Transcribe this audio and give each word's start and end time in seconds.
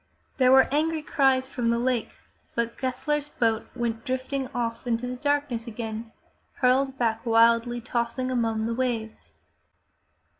There 0.37 0.51
were 0.51 0.67
angry 0.73 1.03
cries 1.03 1.45
from 1.45 1.69
the 1.69 1.77
lake, 1.77 2.13
but 2.55 2.75
Gessler's 2.75 3.29
boat 3.29 3.67
went 3.75 4.03
drifting 4.03 4.47
off 4.47 4.87
into 4.87 5.05
the 5.05 5.15
darkness 5.15 5.67
again, 5.67 6.11
hurled 6.53 6.97
back 6.97 7.23
wildly 7.23 7.81
tossing 7.81 8.31
among 8.31 8.65
the 8.65 8.73
waves. 8.73 9.33